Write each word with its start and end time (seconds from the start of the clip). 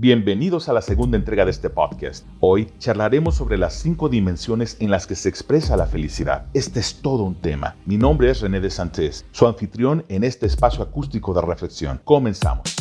Bienvenidos 0.00 0.68
a 0.68 0.72
la 0.72 0.80
segunda 0.80 1.16
entrega 1.16 1.44
de 1.44 1.50
este 1.50 1.70
podcast. 1.70 2.24
Hoy 2.38 2.70
charlaremos 2.78 3.34
sobre 3.34 3.58
las 3.58 3.74
cinco 3.74 4.08
dimensiones 4.08 4.76
en 4.78 4.92
las 4.92 5.08
que 5.08 5.16
se 5.16 5.28
expresa 5.28 5.76
la 5.76 5.86
felicidad. 5.86 6.46
Este 6.54 6.78
es 6.78 7.02
todo 7.02 7.24
un 7.24 7.34
tema. 7.34 7.74
Mi 7.84 7.96
nombre 7.96 8.30
es 8.30 8.40
René 8.40 8.60
de 8.60 8.70
Santés, 8.70 9.26
su 9.32 9.44
anfitrión 9.48 10.04
en 10.08 10.22
este 10.22 10.46
espacio 10.46 10.84
acústico 10.84 11.34
de 11.34 11.40
reflexión. 11.40 12.00
Comenzamos. 12.04 12.76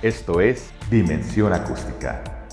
Esto 0.00 0.40
es 0.40 0.70
Dimensión 0.88 1.52
Acústica, 1.52 2.46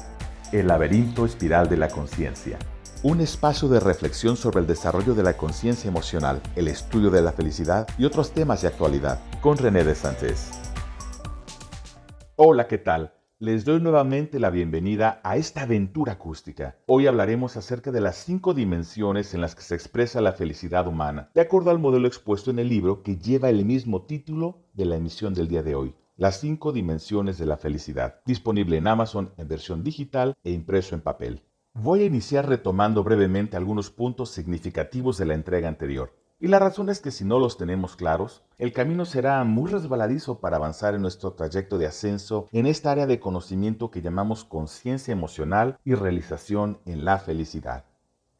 el 0.51 0.65
laberinto 0.65 1.23
espiral 1.27 1.69
de 1.69 1.77
la 1.77 1.89
conciencia. 1.89 2.57
Un 3.03 3.21
espacio 3.21 3.67
de 3.67 3.79
reflexión 3.79 4.37
sobre 4.37 4.61
el 4.61 4.65
desarrollo 4.65 5.13
de 5.13 5.21
la 5.21 5.37
conciencia 5.37 5.87
emocional, 5.87 6.41
el 6.55 6.67
estudio 6.67 7.11
de 7.11 7.21
la 7.21 7.31
felicidad 7.31 7.87
y 7.99 8.05
otros 8.05 8.31
temas 8.31 8.63
de 8.63 8.69
actualidad, 8.69 9.19
con 9.39 9.55
René 9.55 9.83
de 9.83 9.93
Santés. 9.93 10.49
Hola, 12.37 12.67
¿qué 12.67 12.79
tal? 12.79 13.11
Les 13.45 13.63
doy 13.63 13.79
nuevamente 13.79 14.39
la 14.39 14.49
bienvenida 14.49 15.21
a 15.23 15.37
esta 15.37 15.61
aventura 15.61 16.13
acústica. 16.13 16.77
Hoy 16.87 17.05
hablaremos 17.05 17.55
acerca 17.57 17.91
de 17.91 18.01
las 18.01 18.15
cinco 18.15 18.55
dimensiones 18.55 19.35
en 19.35 19.41
las 19.41 19.53
que 19.53 19.61
se 19.61 19.75
expresa 19.75 20.19
la 20.19 20.31
felicidad 20.31 20.87
humana, 20.87 21.29
de 21.35 21.41
acuerdo 21.41 21.69
al 21.69 21.77
modelo 21.77 22.07
expuesto 22.07 22.49
en 22.49 22.57
el 22.57 22.69
libro 22.69 23.03
que 23.03 23.17
lleva 23.17 23.51
el 23.51 23.63
mismo 23.63 24.01
título 24.01 24.63
de 24.73 24.85
la 24.85 24.95
emisión 24.95 25.35
del 25.35 25.47
día 25.47 25.61
de 25.61 25.75
hoy. 25.75 25.93
Las 26.17 26.39
cinco 26.39 26.71
dimensiones 26.71 27.37
de 27.37 27.45
la 27.45 27.57
felicidad, 27.57 28.19
disponible 28.25 28.77
en 28.77 28.87
Amazon 28.87 29.31
en 29.37 29.47
versión 29.47 29.83
digital 29.83 30.33
e 30.43 30.49
impreso 30.49 30.95
en 30.95 31.01
papel. 31.01 31.43
Voy 31.75 32.01
a 32.01 32.05
iniciar 32.05 32.49
retomando 32.49 33.03
brevemente 33.03 33.57
algunos 33.57 33.91
puntos 33.91 34.31
significativos 34.31 35.19
de 35.19 35.25
la 35.27 35.35
entrega 35.35 35.67
anterior. 35.67 36.15
Y 36.45 36.47
la 36.47 36.59
razón 36.59 36.89
es 36.89 36.99
que 36.99 37.09
si 37.09 37.25
no 37.25 37.39
los 37.39 37.57
tenemos 37.57 37.95
claros, 37.95 38.43
el 38.59 38.71
camino 38.71 39.05
será 39.05 39.43
muy 39.43 39.71
resbaladizo 39.71 40.41
para 40.41 40.57
avanzar 40.57 40.93
en 40.93 41.01
nuestro 41.01 41.33
trayecto 41.33 41.79
de 41.79 41.87
ascenso 41.87 42.47
en 42.51 42.67
esta 42.67 42.91
área 42.91 43.07
de 43.07 43.19
conocimiento 43.19 43.89
que 43.89 44.03
llamamos 44.03 44.43
conciencia 44.45 45.11
emocional 45.11 45.79
y 45.83 45.95
realización 45.95 46.77
en 46.85 47.03
la 47.03 47.17
felicidad. 47.17 47.85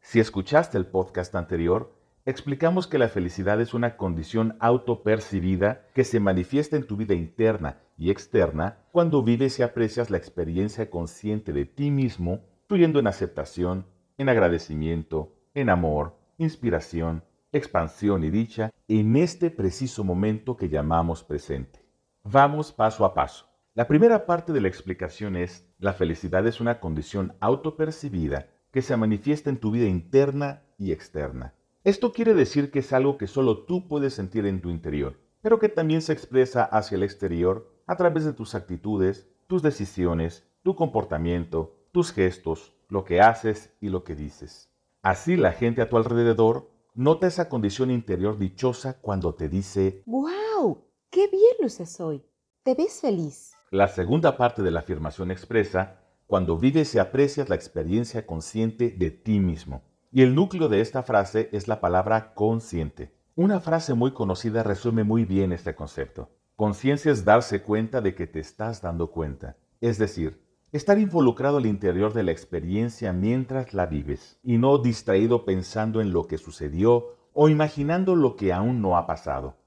Si 0.02 0.20
escuchaste 0.20 0.78
el 0.78 0.86
podcast 0.86 1.34
anterior, 1.34 1.96
explicamos 2.26 2.86
que 2.86 3.00
la 3.00 3.08
felicidad 3.08 3.60
es 3.60 3.74
una 3.74 3.98
condición 3.98 4.56
autopercibida 4.60 5.88
que 5.96 6.04
se 6.04 6.20
manifiesta 6.20 6.76
en 6.76 6.86
tu 6.86 6.98
vida 6.98 7.16
interna 7.16 7.80
y 7.98 8.12
externa 8.12 8.78
cuando 8.92 9.24
vives 9.24 9.58
y 9.58 9.64
aprecias 9.64 10.12
la 10.12 10.18
experiencia 10.18 10.92
consciente 10.92 11.54
de 11.54 11.66
ti 11.66 11.90
mismo, 11.90 12.42
fluyendo 12.68 13.00
en 13.00 13.08
aceptación, 13.08 13.88
en 14.20 14.30
agradecimiento, 14.30 15.34
en 15.56 15.72
amor, 15.72 16.14
inspiración, 16.38 17.24
expansión 17.58 18.24
y 18.24 18.30
dicha 18.30 18.72
en 18.88 19.16
este 19.16 19.50
preciso 19.50 20.04
momento 20.04 20.58
que 20.58 20.70
llamamos 20.70 21.24
presente. 21.24 21.86
Vamos 22.24 22.72
paso 22.72 23.06
a 23.06 23.14
paso. 23.14 23.48
La 23.74 23.88
primera 23.88 24.26
parte 24.26 24.54
de 24.54 24.62
la 24.62 24.68
explicación 24.68 25.36
es, 25.36 25.68
la 25.80 25.94
felicidad 25.94 26.48
es 26.48 26.62
una 26.62 26.80
condición 26.80 27.34
autopercibida 27.40 28.48
que 28.72 28.82
se 28.82 28.96
manifiesta 28.98 29.50
en 29.50 29.58
tu 29.58 29.72
vida 29.72 29.88
interna 29.88 30.64
y 30.78 30.92
externa. 30.92 31.54
Esto 31.84 32.12
quiere 32.12 32.34
decir 32.34 32.72
que 32.72 32.80
es 32.80 32.94
algo 32.94 33.18
que 33.18 33.28
solo 33.28 33.66
tú 33.66 33.88
puedes 33.88 34.14
sentir 34.14 34.46
en 34.46 34.62
tu 34.62 34.70
interior, 34.70 35.20
pero 35.42 35.60
que 35.60 35.70
también 35.70 36.02
se 36.02 36.14
expresa 36.14 36.64
hacia 36.64 36.96
el 36.96 37.04
exterior 37.04 37.72
a 37.86 37.96
través 37.96 38.26
de 38.26 38.34
tus 38.34 38.56
actitudes, 38.56 39.30
tus 39.48 39.62
decisiones, 39.62 40.48
tu 40.64 40.76
comportamiento, 40.76 41.76
tus 41.92 42.12
gestos, 42.12 42.74
lo 42.90 43.04
que 43.04 43.22
haces 43.22 43.74
y 43.80 43.90
lo 43.90 44.04
que 44.04 44.16
dices. 44.16 44.72
Así 45.02 45.36
la 45.36 45.52
gente 45.52 45.82
a 45.82 45.90
tu 45.90 45.98
alrededor 45.98 46.72
Nota 46.98 47.28
esa 47.28 47.50
condición 47.50 47.92
interior 47.92 48.38
dichosa 48.38 49.02
cuando 49.02 49.36
te 49.36 49.50
dice, 49.50 50.02
¡Wow! 50.06 50.86
¡Qué 51.10 51.28
bien 51.28 51.56
luces 51.60 52.00
hoy! 52.00 52.24
¿Te 52.64 52.74
ves 52.74 53.02
feliz? 53.02 53.52
La 53.70 53.90
segunda 53.90 54.38
parte 54.38 54.62
de 54.62 54.72
la 54.72 54.80
afirmación 54.80 55.30
expresa 55.30 56.00
cuando 56.26 56.58
vives 56.58 56.96
y 56.96 57.00
aprecias 57.00 57.50
la 57.50 57.56
experiencia 57.56 58.26
consciente 58.26 58.92
de 58.92 59.12
ti 59.12 59.42
mismo. 59.42 59.84
Y 60.10 60.22
el 60.22 60.36
núcleo 60.36 60.70
de 60.70 60.80
esta 60.80 61.04
frase 61.04 61.50
es 61.52 61.68
la 61.68 61.82
palabra 61.82 62.34
consciente. 62.34 63.14
Una 63.36 63.60
frase 63.60 63.94
muy 63.94 64.14
conocida 64.14 64.64
resume 64.64 65.04
muy 65.04 65.26
bien 65.26 65.52
este 65.52 65.76
concepto. 65.76 66.30
Conciencia 66.56 67.12
es 67.12 67.26
darse 67.26 67.62
cuenta 67.62 68.00
de 68.00 68.16
que 68.16 68.26
te 68.26 68.40
estás 68.40 68.82
dando 68.82 69.12
cuenta. 69.12 69.58
Es 69.82 69.98
decir, 69.98 70.45
Estar 70.72 71.00
involucrado 71.00 71.58
al 71.58 71.66
interior 71.66 72.14
de 72.14 72.24
la 72.24 72.32
experiencia 72.32 73.14
mientras 73.14 73.74
la 73.74 73.86
vives 73.86 74.40
y 74.44 74.58
no 74.58 74.78
distraído 74.78 75.46
pensando 75.46 76.02
en 76.02 76.12
lo 76.12 76.28
que 76.28 76.38
sucedió 76.38 77.16
o 77.34 77.50
imaginando 77.50 78.16
lo 78.16 78.36
que 78.36 78.52
aún 78.52 78.82
no 78.82 78.98
ha 78.98 79.06
pasado. 79.06 79.58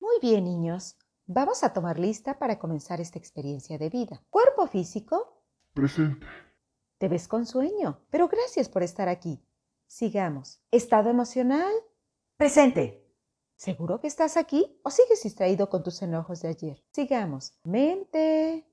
Muy 0.00 0.16
bien, 0.20 0.44
niños. 0.44 0.96
Vamos 1.26 1.62
a 1.62 1.72
tomar 1.72 1.98
lista 1.98 2.38
para 2.38 2.58
comenzar 2.58 3.00
esta 3.00 3.18
experiencia 3.18 3.78
de 3.78 3.88
vida. 3.88 4.22
Cuerpo 4.28 4.66
físico. 4.66 5.42
Presente. 5.72 6.26
Te 6.98 7.08
ves 7.08 7.26
con 7.26 7.46
sueño, 7.46 8.00
pero 8.10 8.28
gracias 8.28 8.68
por 8.68 8.82
estar 8.82 9.08
aquí. 9.08 9.42
Sigamos. 9.86 10.60
Estado 10.70 11.10
emocional. 11.10 11.72
Presente. 12.36 13.01
¿Seguro 13.62 14.00
que 14.00 14.08
estás 14.08 14.36
aquí 14.36 14.76
o 14.82 14.90
sigues 14.90 15.22
distraído 15.22 15.70
con 15.70 15.84
tus 15.84 16.02
enojos 16.02 16.42
de 16.42 16.48
ayer? 16.48 16.82
Sigamos. 16.90 17.52
Mente. 17.62 18.66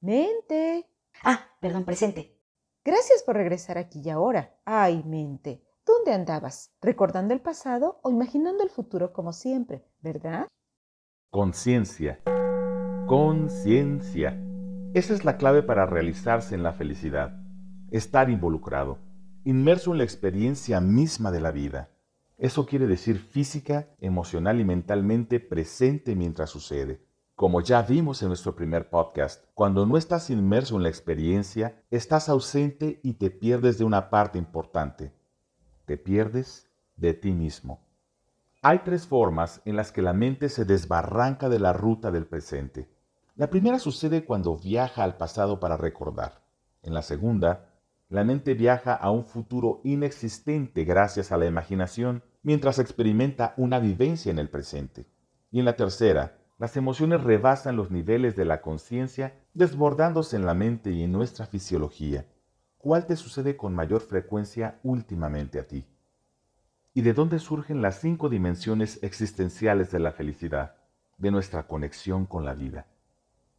Mente. 0.00 0.86
Ah, 1.24 1.40
perdón, 1.60 1.84
presente. 1.84 2.38
Gracias 2.84 3.24
por 3.24 3.34
regresar 3.34 3.78
aquí 3.78 4.00
y 4.00 4.10
ahora. 4.10 4.56
Ay, 4.64 5.02
mente. 5.04 5.66
¿Dónde 5.84 6.12
andabas? 6.12 6.72
¿Recordando 6.80 7.34
el 7.34 7.40
pasado 7.40 7.98
o 8.04 8.12
imaginando 8.12 8.62
el 8.62 8.70
futuro 8.70 9.12
como 9.12 9.32
siempre, 9.32 9.84
verdad? 10.02 10.46
Conciencia. 11.32 12.20
Conciencia. 13.08 14.40
Esa 14.94 15.14
es 15.14 15.24
la 15.24 15.36
clave 15.36 15.64
para 15.64 15.84
realizarse 15.84 16.54
en 16.54 16.62
la 16.62 16.74
felicidad. 16.74 17.42
Estar 17.90 18.30
involucrado, 18.30 18.98
inmerso 19.42 19.90
en 19.90 19.98
la 19.98 20.04
experiencia 20.04 20.80
misma 20.80 21.32
de 21.32 21.40
la 21.40 21.50
vida. 21.50 21.90
Eso 22.38 22.66
quiere 22.66 22.86
decir 22.86 23.18
física, 23.18 23.88
emocional 24.00 24.60
y 24.60 24.64
mentalmente 24.64 25.40
presente 25.40 26.14
mientras 26.14 26.50
sucede. 26.50 27.02
Como 27.34 27.60
ya 27.60 27.82
vimos 27.82 28.22
en 28.22 28.28
nuestro 28.28 28.54
primer 28.54 28.90
podcast, 28.90 29.44
cuando 29.54 29.84
no 29.86 29.96
estás 29.96 30.30
inmerso 30.30 30.76
en 30.76 30.84
la 30.84 30.88
experiencia, 30.88 31.82
estás 31.90 32.28
ausente 32.28 33.00
y 33.02 33.14
te 33.14 33.30
pierdes 33.30 33.76
de 33.78 33.84
una 33.84 34.08
parte 34.08 34.38
importante. 34.38 35.12
Te 35.84 35.96
pierdes 35.96 36.70
de 36.96 37.12
ti 37.12 37.32
mismo. 37.32 37.80
Hay 38.62 38.80
tres 38.84 39.08
formas 39.08 39.60
en 39.64 39.74
las 39.74 39.90
que 39.90 40.02
la 40.02 40.12
mente 40.12 40.48
se 40.48 40.64
desbarranca 40.64 41.48
de 41.48 41.58
la 41.58 41.72
ruta 41.72 42.12
del 42.12 42.26
presente. 42.26 42.88
La 43.34 43.50
primera 43.50 43.80
sucede 43.80 44.24
cuando 44.24 44.56
viaja 44.56 45.02
al 45.02 45.16
pasado 45.16 45.58
para 45.58 45.76
recordar. 45.76 46.44
En 46.82 46.94
la 46.94 47.02
segunda, 47.02 47.68
la 48.08 48.24
mente 48.24 48.54
viaja 48.54 48.94
a 48.94 49.10
un 49.10 49.24
futuro 49.24 49.80
inexistente 49.84 50.84
gracias 50.84 51.30
a 51.30 51.36
la 51.36 51.46
imaginación 51.46 52.22
mientras 52.42 52.78
experimenta 52.78 53.54
una 53.56 53.78
vivencia 53.78 54.30
en 54.30 54.38
el 54.38 54.48
presente. 54.48 55.06
Y 55.50 55.58
en 55.58 55.64
la 55.64 55.76
tercera, 55.76 56.38
las 56.58 56.76
emociones 56.76 57.22
rebasan 57.22 57.76
los 57.76 57.90
niveles 57.90 58.36
de 58.36 58.44
la 58.44 58.60
conciencia 58.60 59.34
desbordándose 59.54 60.36
en 60.36 60.46
la 60.46 60.54
mente 60.54 60.90
y 60.90 61.02
en 61.04 61.12
nuestra 61.12 61.46
fisiología. 61.46 62.26
¿Cuál 62.78 63.06
te 63.06 63.16
sucede 63.16 63.56
con 63.56 63.74
mayor 63.74 64.00
frecuencia 64.00 64.78
últimamente 64.82 65.60
a 65.60 65.66
ti? 65.66 65.84
¿Y 66.94 67.02
de 67.02 67.12
dónde 67.12 67.38
surgen 67.38 67.82
las 67.82 68.00
cinco 68.00 68.28
dimensiones 68.28 69.02
existenciales 69.02 69.90
de 69.92 70.00
la 70.00 70.12
felicidad, 70.12 70.76
de 71.16 71.30
nuestra 71.30 71.66
conexión 71.66 72.26
con 72.26 72.44
la 72.44 72.54
vida? 72.54 72.86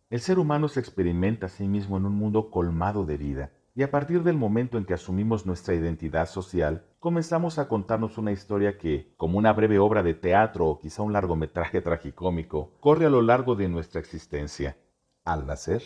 El 0.09 0.21
ser 0.21 0.39
humano 0.39 0.67
se 0.67 0.79
experimenta 0.79 1.45
a 1.45 1.49
sí 1.49 1.67
mismo 1.67 1.97
en 1.97 2.05
un 2.05 2.15
mundo 2.15 2.49
colmado 2.49 3.05
de 3.05 3.17
vida 3.17 3.51
y 3.75 3.83
a 3.83 3.91
partir 3.91 4.23
del 4.23 4.35
momento 4.35 4.77
en 4.77 4.85
que 4.85 4.93
asumimos 4.93 5.45
nuestra 5.45 5.73
identidad 5.73 6.27
social, 6.27 6.85
comenzamos 6.99 7.59
a 7.59 7.67
contarnos 7.67 8.17
una 8.17 8.31
historia 8.31 8.77
que, 8.77 9.13
como 9.17 9.37
una 9.37 9.53
breve 9.53 9.79
obra 9.79 10.03
de 10.03 10.13
teatro 10.13 10.67
o 10.67 10.79
quizá 10.79 11.01
un 11.01 11.13
largometraje 11.13 11.81
tragicómico, 11.83 12.73
corre 12.79 13.05
a 13.05 13.09
lo 13.09 13.21
largo 13.21 13.55
de 13.55 13.69
nuestra 13.69 14.01
existencia. 14.01 14.77
Al 15.23 15.45
nacer, 15.45 15.83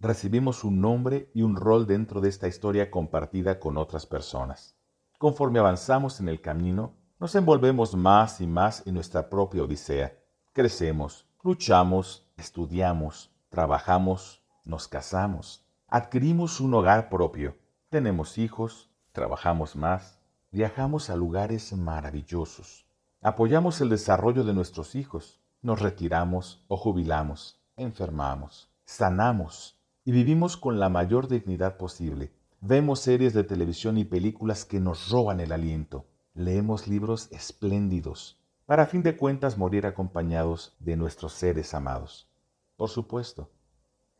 recibimos 0.00 0.64
un 0.64 0.80
nombre 0.80 1.30
y 1.34 1.42
un 1.42 1.56
rol 1.56 1.86
dentro 1.86 2.20
de 2.20 2.28
esta 2.28 2.48
historia 2.48 2.90
compartida 2.90 3.58
con 3.58 3.76
otras 3.76 4.06
personas. 4.06 4.76
Conforme 5.18 5.58
avanzamos 5.58 6.20
en 6.20 6.28
el 6.28 6.40
camino, 6.40 6.94
nos 7.18 7.34
envolvemos 7.34 7.94
más 7.94 8.40
y 8.40 8.46
más 8.46 8.86
en 8.86 8.94
nuestra 8.94 9.30
propia 9.30 9.62
odisea. 9.62 10.18
Crecemos, 10.52 11.26
luchamos, 11.42 12.30
estudiamos, 12.36 13.30
trabajamos, 13.48 14.42
nos 14.64 14.88
casamos, 14.88 15.65
Adquirimos 15.98 16.60
un 16.60 16.74
hogar 16.74 17.08
propio, 17.08 17.56
tenemos 17.88 18.36
hijos, 18.36 18.90
trabajamos 19.12 19.76
más, 19.76 20.20
viajamos 20.52 21.08
a 21.08 21.16
lugares 21.16 21.72
maravillosos, 21.72 22.84
apoyamos 23.22 23.80
el 23.80 23.88
desarrollo 23.88 24.44
de 24.44 24.52
nuestros 24.52 24.94
hijos, 24.94 25.40
nos 25.62 25.80
retiramos 25.80 26.62
o 26.68 26.76
jubilamos, 26.76 27.62
enfermamos, 27.78 28.68
sanamos 28.84 29.80
y 30.04 30.12
vivimos 30.12 30.58
con 30.58 30.78
la 30.78 30.90
mayor 30.90 31.28
dignidad 31.28 31.78
posible. 31.78 32.30
Vemos 32.60 33.00
series 33.00 33.32
de 33.32 33.44
televisión 33.44 33.96
y 33.96 34.04
películas 34.04 34.66
que 34.66 34.80
nos 34.80 35.08
roban 35.08 35.40
el 35.40 35.50
aliento. 35.50 36.04
Leemos 36.34 36.88
libros 36.88 37.32
espléndidos. 37.32 38.38
para 38.66 38.82
a 38.82 38.86
fin 38.86 39.02
de 39.02 39.16
cuentas 39.16 39.56
morir 39.56 39.86
acompañados 39.86 40.76
de 40.78 40.98
nuestros 40.98 41.32
seres 41.32 41.72
amados. 41.72 42.28
Por 42.76 42.90
supuesto, 42.90 43.48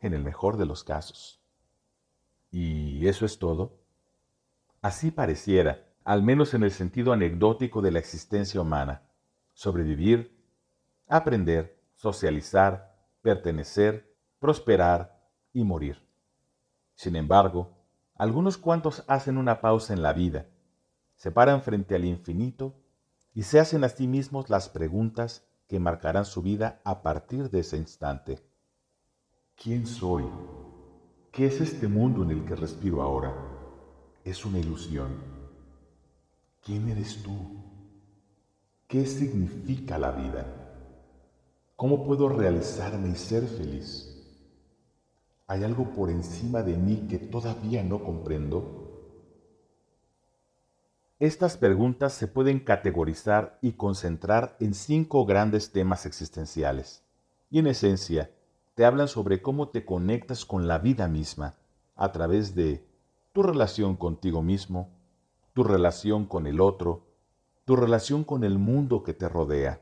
en 0.00 0.14
el 0.14 0.25
mejor 0.25 0.56
de 0.56 0.64
los 0.64 0.82
casos. 0.82 1.43
¿Y 2.51 3.07
eso 3.07 3.27
es 3.27 3.39
todo? 3.39 3.79
Así 4.81 5.11
pareciera, 5.11 5.85
al 6.05 6.23
menos 6.23 6.55
en 6.55 6.63
el 6.63 6.71
sentido 6.71 7.13
anecdótico 7.13 7.83
de 7.83 7.91
la 7.91 7.99
existencia 7.99 8.61
humana. 8.61 9.03
Sobrevivir, 9.53 10.37
aprender, 11.09 11.83
socializar, 11.95 12.97
pertenecer, 13.23 14.15
prosperar 14.39 15.29
y 15.53 15.65
morir. 15.65 16.03
Sin 16.95 17.17
embargo, 17.17 17.77
algunos 18.15 18.57
cuantos 18.57 19.05
hacen 19.09 19.37
una 19.37 19.61
pausa 19.61 19.93
en 19.93 20.03
la 20.03 20.13
vida, 20.13 20.47
se 21.17 21.31
paran 21.31 21.63
frente 21.63 21.95
al 21.95 22.05
infinito 22.05 22.75
y 23.35 23.43
se 23.43 23.59
hacen 23.59 23.85
a 23.85 23.89
sí 23.89 24.07
mismos 24.07 24.49
las 24.51 24.69
preguntas 24.69 25.47
que 25.67 25.81
marcarán 25.81 26.25
su 26.25 26.43
vida 26.43 26.81
a 26.85 27.03
partir 27.03 27.51
de 27.51 27.61
ese 27.61 27.77
instante. 27.77 28.43
¿Quién 29.57 29.87
soy? 29.87 30.25
¿Qué 31.37 31.44
es 31.44 31.61
este 31.61 31.87
mundo 31.87 32.23
en 32.23 32.31
el 32.31 32.47
que 32.47 32.56
respiro 32.56 33.03
ahora? 33.03 33.35
¿Es 34.25 34.47
una 34.47 34.59
ilusión? 34.59 35.19
¿Quién 36.65 36.88
eres 36.88 37.23
tú? 37.23 37.37
¿Qué 38.88 39.05
significa 39.05 39.99
la 39.99 40.12
vida? 40.12 40.47
¿Cómo 41.77 42.06
puedo 42.06 42.31
realizarme 42.31 43.11
y 43.11 43.17
ser 43.17 43.47
feliz? 43.47 44.17
¿Hay 45.47 45.62
algo 45.62 45.91
por 45.91 46.09
encima 46.09 46.62
de 46.62 46.75
mí 46.79 47.06
que 47.06 47.19
todavía 47.19 47.83
no 47.83 48.03
comprendo? 48.03 49.12
Estas 51.19 51.59
preguntas 51.59 52.15
se 52.15 52.29
pueden 52.29 52.61
categorizar 52.61 53.59
y 53.61 53.73
concentrar 53.73 54.56
en 54.59 54.73
cinco 54.73 55.27
grandes 55.27 55.71
temas 55.71 56.06
existenciales, 56.06 57.03
y 57.50 57.59
en 57.59 57.67
esencia 57.67 58.31
te 58.76 58.84
hablan 58.84 59.08
sobre 59.08 59.40
cómo 59.40 59.70
te 59.70 59.87
conectas 59.87 60.44
con 60.44 60.69
la 60.69 60.78
vida 60.78 61.08
misma 61.08 61.55
a 61.96 62.12
través 62.12 62.55
de 62.55 62.87
tu 63.32 63.43
relación 63.43 63.96
contigo 63.96 64.43
mismo, 64.43 64.90
tu 65.55 65.64
relación 65.64 66.26
con 66.26 66.46
el 66.46 66.61
otro, 66.61 67.06
tu 67.64 67.75
relación 67.75 68.23
con 68.23 68.44
el 68.44 68.58
mundo 68.58 69.02
que 69.02 69.14
te 69.14 69.31
rodea, 69.31 69.81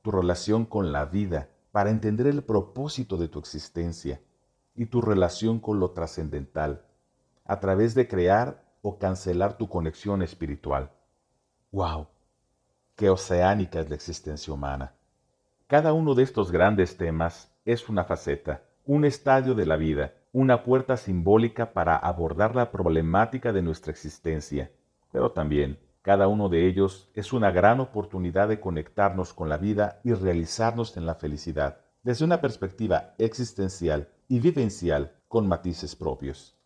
tu 0.00 0.10
relación 0.10 0.64
con 0.64 0.90
la 0.90 1.04
vida 1.04 1.50
para 1.70 1.90
entender 1.90 2.26
el 2.26 2.42
propósito 2.42 3.18
de 3.18 3.28
tu 3.28 3.38
existencia, 3.38 4.22
y 4.74 4.86
tu 4.86 5.02
relación 5.02 5.60
con 5.60 5.78
lo 5.78 5.90
trascendental, 5.90 6.82
a 7.44 7.60
través 7.60 7.94
de 7.94 8.08
crear 8.08 8.64
o 8.80 8.98
cancelar 8.98 9.58
tu 9.58 9.68
conexión 9.68 10.22
espiritual. 10.22 10.90
¡Wow! 11.72 12.08
¡Qué 12.96 13.10
oceánica 13.10 13.80
es 13.80 13.88
la 13.90 13.94
existencia 13.94 14.52
humana! 14.52 14.94
Cada 15.66 15.92
uno 15.92 16.14
de 16.14 16.22
estos 16.22 16.50
grandes 16.50 16.96
temas 16.96 17.53
es 17.64 17.88
una 17.88 18.04
faceta, 18.04 18.62
un 18.84 19.04
estadio 19.04 19.54
de 19.54 19.66
la 19.66 19.76
vida, 19.76 20.12
una 20.32 20.62
puerta 20.62 20.96
simbólica 20.96 21.72
para 21.72 21.96
abordar 21.96 22.54
la 22.54 22.70
problemática 22.70 23.52
de 23.52 23.62
nuestra 23.62 23.92
existencia, 23.92 24.70
pero 25.10 25.32
también 25.32 25.78
cada 26.02 26.28
uno 26.28 26.50
de 26.50 26.66
ellos 26.66 27.08
es 27.14 27.32
una 27.32 27.50
gran 27.50 27.80
oportunidad 27.80 28.48
de 28.48 28.60
conectarnos 28.60 29.32
con 29.32 29.48
la 29.48 29.56
vida 29.56 30.00
y 30.04 30.12
realizarnos 30.12 30.98
en 30.98 31.06
la 31.06 31.14
felicidad, 31.14 31.78
desde 32.02 32.26
una 32.26 32.42
perspectiva 32.42 33.14
existencial 33.16 34.08
y 34.28 34.40
vivencial 34.40 35.12
con 35.28 35.48
matices 35.48 35.96
propios. 35.96 36.58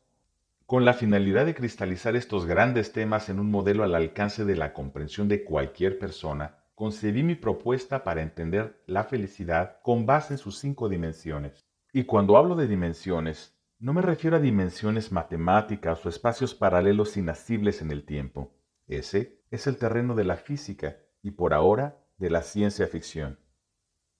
Con 0.66 0.84
la 0.84 0.92
finalidad 0.92 1.46
de 1.46 1.54
cristalizar 1.54 2.16
estos 2.16 2.46
grandes 2.46 2.92
temas 2.92 3.28
en 3.28 3.38
un 3.38 3.50
modelo 3.50 3.84
al 3.84 3.94
alcance 3.94 4.44
de 4.44 4.56
la 4.56 4.72
comprensión 4.72 5.28
de 5.28 5.44
cualquier 5.44 5.98
persona, 6.00 6.57
concebí 6.78 7.24
mi 7.24 7.34
propuesta 7.34 8.04
para 8.04 8.22
entender 8.22 8.84
la 8.86 9.02
felicidad 9.02 9.80
con 9.82 10.06
base 10.06 10.34
en 10.34 10.38
sus 10.38 10.58
cinco 10.58 10.88
dimensiones. 10.88 11.66
Y 11.92 12.04
cuando 12.04 12.36
hablo 12.36 12.54
de 12.54 12.68
dimensiones, 12.68 13.58
no 13.80 13.92
me 13.92 14.00
refiero 14.00 14.36
a 14.36 14.40
dimensiones 14.40 15.10
matemáticas 15.10 16.06
o 16.06 16.08
espacios 16.08 16.54
paralelos 16.54 17.16
inasibles 17.16 17.82
en 17.82 17.90
el 17.90 18.04
tiempo. 18.04 18.54
Ese 18.86 19.42
es 19.50 19.66
el 19.66 19.76
terreno 19.76 20.14
de 20.14 20.22
la 20.22 20.36
física 20.36 20.98
y 21.20 21.32
por 21.32 21.52
ahora 21.52 21.98
de 22.16 22.30
la 22.30 22.42
ciencia 22.42 22.86
ficción. 22.86 23.40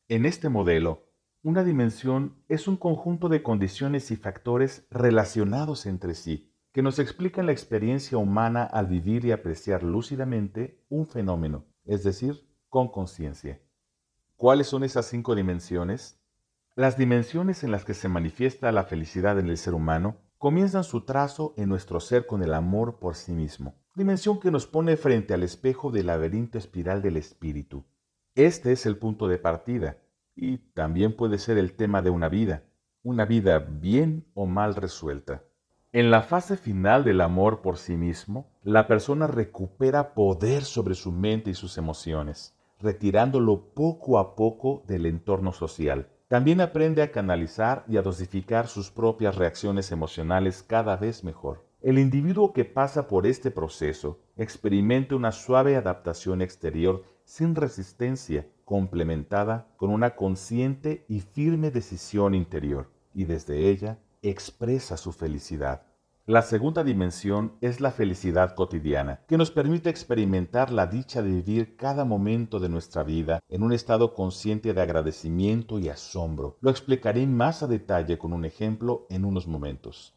En 0.08 0.26
este 0.26 0.48
modelo, 0.48 1.12
una 1.44 1.62
dimensión 1.62 2.42
es 2.48 2.66
un 2.66 2.76
conjunto 2.76 3.28
de 3.28 3.44
condiciones 3.44 4.10
y 4.10 4.16
factores 4.16 4.84
relacionados 4.90 5.86
entre 5.86 6.14
sí, 6.14 6.52
que 6.72 6.82
nos 6.82 6.98
explican 6.98 7.46
la 7.46 7.52
experiencia 7.52 8.18
humana 8.18 8.64
al 8.64 8.88
vivir 8.88 9.24
y 9.24 9.30
apreciar 9.30 9.84
lúcidamente 9.84 10.84
un 10.88 11.06
fenómeno, 11.06 11.66
es 11.84 12.02
decir, 12.02 12.47
con 12.68 12.88
conciencia. 12.88 13.60
¿Cuáles 14.36 14.68
son 14.68 14.84
esas 14.84 15.06
cinco 15.06 15.34
dimensiones? 15.34 16.18
Las 16.74 16.96
dimensiones 16.96 17.64
en 17.64 17.72
las 17.72 17.84
que 17.84 17.94
se 17.94 18.08
manifiesta 18.08 18.70
la 18.72 18.84
felicidad 18.84 19.38
en 19.38 19.48
el 19.48 19.58
ser 19.58 19.74
humano 19.74 20.18
comienzan 20.38 20.84
su 20.84 21.04
trazo 21.04 21.54
en 21.56 21.68
nuestro 21.68 21.98
ser 21.98 22.26
con 22.26 22.42
el 22.42 22.54
amor 22.54 23.00
por 23.00 23.16
sí 23.16 23.32
mismo, 23.32 23.74
dimensión 23.96 24.38
que 24.38 24.52
nos 24.52 24.66
pone 24.66 24.96
frente 24.96 25.34
al 25.34 25.42
espejo 25.42 25.90
del 25.90 26.06
laberinto 26.06 26.56
espiral 26.56 27.02
del 27.02 27.16
espíritu. 27.16 27.84
Este 28.36 28.70
es 28.70 28.86
el 28.86 28.96
punto 28.96 29.26
de 29.26 29.38
partida, 29.38 29.98
y 30.36 30.58
también 30.58 31.16
puede 31.16 31.38
ser 31.38 31.58
el 31.58 31.74
tema 31.74 32.00
de 32.00 32.10
una 32.10 32.28
vida, 32.28 32.62
una 33.02 33.24
vida 33.24 33.58
bien 33.58 34.26
o 34.34 34.46
mal 34.46 34.76
resuelta. 34.76 35.42
En 35.90 36.12
la 36.12 36.22
fase 36.22 36.56
final 36.56 37.02
del 37.02 37.20
amor 37.20 37.60
por 37.60 37.78
sí 37.78 37.96
mismo, 37.96 38.52
la 38.62 38.86
persona 38.86 39.26
recupera 39.26 40.14
poder 40.14 40.62
sobre 40.62 40.94
su 40.94 41.10
mente 41.10 41.50
y 41.50 41.54
sus 41.54 41.78
emociones, 41.78 42.54
retirándolo 42.80 43.72
poco 43.74 44.18
a 44.18 44.34
poco 44.34 44.82
del 44.86 45.06
entorno 45.06 45.52
social. 45.52 46.08
También 46.28 46.60
aprende 46.60 47.02
a 47.02 47.10
canalizar 47.10 47.84
y 47.88 47.96
a 47.96 48.02
dosificar 48.02 48.68
sus 48.68 48.90
propias 48.90 49.36
reacciones 49.36 49.90
emocionales 49.92 50.62
cada 50.62 50.96
vez 50.96 51.24
mejor. 51.24 51.64
El 51.80 51.98
individuo 51.98 52.52
que 52.52 52.64
pasa 52.64 53.08
por 53.08 53.26
este 53.26 53.50
proceso 53.50 54.20
experimenta 54.36 55.16
una 55.16 55.32
suave 55.32 55.76
adaptación 55.76 56.42
exterior 56.42 57.04
sin 57.24 57.54
resistencia 57.54 58.46
complementada 58.64 59.68
con 59.76 59.90
una 59.90 60.16
consciente 60.16 61.04
y 61.08 61.20
firme 61.20 61.70
decisión 61.70 62.34
interior, 62.34 62.90
y 63.14 63.24
desde 63.24 63.70
ella 63.70 63.98
expresa 64.22 64.96
su 64.96 65.12
felicidad. 65.12 65.87
La 66.28 66.42
segunda 66.42 66.84
dimensión 66.84 67.54
es 67.62 67.80
la 67.80 67.90
felicidad 67.90 68.54
cotidiana, 68.54 69.20
que 69.26 69.38
nos 69.38 69.50
permite 69.50 69.88
experimentar 69.88 70.70
la 70.70 70.86
dicha 70.86 71.22
de 71.22 71.30
vivir 71.30 71.74
cada 71.74 72.04
momento 72.04 72.60
de 72.60 72.68
nuestra 72.68 73.02
vida 73.02 73.42
en 73.48 73.62
un 73.62 73.72
estado 73.72 74.12
consciente 74.12 74.74
de 74.74 74.82
agradecimiento 74.82 75.78
y 75.78 75.88
asombro. 75.88 76.58
Lo 76.60 76.68
explicaré 76.68 77.26
más 77.26 77.62
a 77.62 77.66
detalle 77.66 78.18
con 78.18 78.34
un 78.34 78.44
ejemplo 78.44 79.06
en 79.08 79.24
unos 79.24 79.46
momentos. 79.46 80.14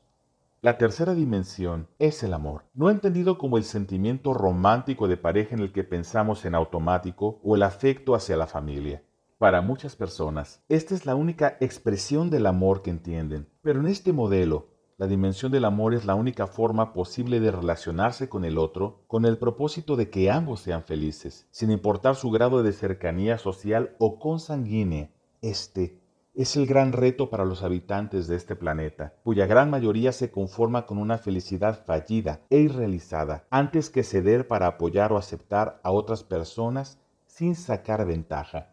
La 0.62 0.78
tercera 0.78 1.14
dimensión 1.14 1.88
es 1.98 2.24
el 2.24 2.34
amor, 2.34 2.66
no 2.74 2.90
entendido 2.90 3.38
como 3.38 3.56
el 3.56 3.64
sentimiento 3.64 4.34
romántico 4.34 5.08
de 5.08 5.16
pareja 5.16 5.56
en 5.56 5.62
el 5.62 5.72
que 5.72 5.86
pensamos 5.86 6.44
en 6.44 6.56
automático 6.56 7.40
o 7.42 7.56
el 7.56 7.64
afecto 7.64 8.16
hacia 8.16 8.36
la 8.36 8.48
familia. 8.48 9.02
Para 9.38 9.62
muchas 9.62 9.96
personas, 9.96 10.62
esta 10.68 10.94
es 10.94 11.06
la 11.06 11.16
única 11.16 11.56
expresión 11.62 12.30
del 12.30 12.48
amor 12.48 12.82
que 12.82 12.90
entienden, 12.90 13.48
pero 13.62 13.80
en 13.80 13.88
este 13.88 14.12
modelo, 14.12 14.71
la 15.02 15.08
dimensión 15.08 15.52
del 15.52 15.66
amor 15.66 15.96
es 15.96 16.06
la 16.06 16.14
única 16.14 16.46
forma 16.46 16.94
posible 16.94 17.40
de 17.40 17.50
relacionarse 17.50 18.30
con 18.30 18.46
el 18.46 18.60
otro 18.60 19.00
con 19.08 19.26
el 19.26 19.40
propósito 19.40 19.96
de 19.96 20.12
que 20.12 20.30
ambos 20.30 20.60
sean 20.60 20.84
felices, 20.84 21.48
sin 21.50 21.72
importar 21.72 22.16
su 22.16 22.30
grado 22.30 22.62
de 22.62 22.72
cercanía 22.72 23.40
social 23.40 23.96
o 23.98 24.20
consanguínea. 24.20 25.10
Este 25.42 26.00
es 26.36 26.56
el 26.56 26.68
gran 26.68 26.92
reto 26.92 27.32
para 27.32 27.46
los 27.46 27.64
habitantes 27.64 28.28
de 28.28 28.36
este 28.36 28.56
planeta, 28.56 29.16
cuya 29.24 29.48
gran 29.48 29.72
mayoría 29.72 30.12
se 30.12 30.30
conforma 30.30 30.86
con 30.86 31.00
una 31.00 31.18
felicidad 31.18 31.84
fallida 31.84 32.42
e 32.52 32.60
irrealizada, 32.60 33.48
antes 33.50 33.90
que 33.90 34.04
ceder 34.04 34.48
para 34.48 34.68
apoyar 34.68 35.12
o 35.14 35.18
aceptar 35.18 35.80
a 35.82 35.90
otras 35.90 36.24
personas 36.24 37.00
sin 37.26 37.56
sacar 37.56 38.06
ventaja. 38.06 38.70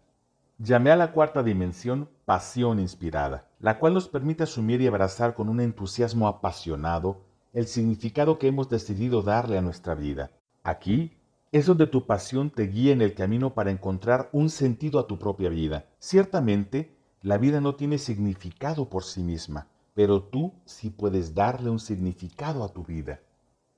Llamé 0.59 0.91
a 0.91 0.97
la 0.97 1.13
cuarta 1.13 1.43
dimensión 1.43 2.07
pasión 2.27 2.81
inspirada, 2.81 3.48
la 3.61 3.79
cual 3.79 3.95
nos 3.95 4.09
permite 4.09 4.45
asumir 4.45 4.81
y 4.81 4.87
abrazar 4.87 5.35
con 5.35 5.49
un 5.49 5.61
entusiasmo 5.61 6.29
apasionado 6.29 7.23
el 7.53 7.67
significado 7.67 8.39
que 8.39 8.49
hemos 8.49 8.69
decidido 8.69 9.23
darle 9.23 9.59
a 9.59 9.63
nuestra 9.63 9.95
vida. 9.95 10.31
Aquí 10.63 11.17
es 11.51 11.67
donde 11.67 11.87
tu 11.87 12.07
pasión 12.07 12.51
te 12.51 12.65
guía 12.65 12.93
en 12.93 13.01
el 13.01 13.15
camino 13.15 13.55
para 13.55 13.71
encontrar 13.71 14.29
un 14.33 14.51
sentido 14.51 15.01
a 15.01 15.07
tu 15.07 15.19
propia 15.19 15.49
vida. 15.49 15.87
Ciertamente, 15.99 16.97
la 17.23 17.39
vida 17.39 17.61
no 17.61 17.75
tiene 17.75 17.99
significado 17.99 18.89
por 18.89 19.03
sí 19.03 19.23
misma, 19.23 19.67
pero 19.95 20.23
tú 20.23 20.53
sí 20.65 20.91
puedes 20.91 21.35
darle 21.35 21.71
un 21.71 21.81
significado 21.81 22.63
a 22.63 22.69
tu 22.69 22.85
vida. 22.85 23.21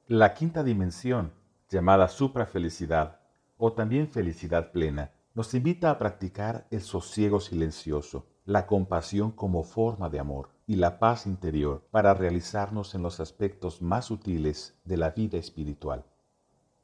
La 0.08 0.34
quinta 0.34 0.64
dimensión, 0.64 1.32
llamada 1.70 2.08
suprafelicidad 2.08 3.20
o 3.56 3.72
también 3.72 4.08
felicidad 4.08 4.72
plena, 4.72 5.12
nos 5.34 5.54
invita 5.54 5.90
a 5.90 5.98
practicar 5.98 6.66
el 6.70 6.82
sosiego 6.82 7.38
silencioso, 7.38 8.26
la 8.50 8.66
compasión 8.66 9.30
como 9.30 9.62
forma 9.62 10.10
de 10.10 10.18
amor 10.18 10.48
y 10.66 10.74
la 10.74 10.98
paz 10.98 11.24
interior 11.24 11.86
para 11.92 12.14
realizarnos 12.14 12.96
en 12.96 13.02
los 13.04 13.20
aspectos 13.20 13.80
más 13.80 14.06
sutiles 14.06 14.74
de 14.84 14.96
la 14.96 15.10
vida 15.10 15.38
espiritual. 15.38 16.04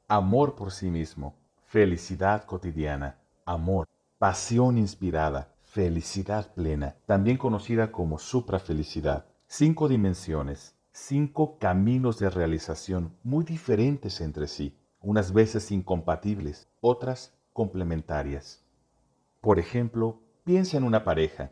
Amor 0.07 0.55
por 0.55 0.71
sí 0.71 0.91
mismo, 0.91 1.35
felicidad 1.65 2.45
cotidiana, 2.45 3.19
amor, 3.45 3.89
pasión 4.17 4.79
inspirada, 4.79 5.57
felicidad 5.65 6.55
plena, 6.55 6.95
también 7.05 7.37
conocida 7.37 7.91
como 7.91 8.21
suprafelicidad. 8.21 9.27
Cinco 9.49 9.89
dimensiones, 9.89 10.77
cinco 10.93 11.59
caminos 11.59 12.21
de 12.21 12.31
realización 12.31 13.13
muy 13.25 13.45
diferentes 13.45 14.21
entre 14.21 14.47
sí, 14.47 14.79
unas 15.01 15.33
veces 15.33 15.73
incompatibles, 15.73 16.69
otras 16.81 17.35
complementarias. 17.53 18.63
Por 19.41 19.59
ejemplo, 19.59 20.21
piensa 20.45 20.77
en 20.77 20.85
una 20.85 21.03
pareja. 21.03 21.51